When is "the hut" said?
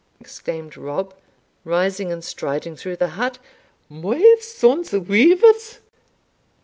2.95-3.37